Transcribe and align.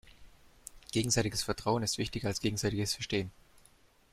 Gegenseitiges 0.91 1.43
Vertrauen 1.43 1.83
ist 1.83 1.99
wichtiger 1.99 2.27
als 2.29 2.41
gegenseitiges 2.41 2.95
Verstehen. 2.95 3.29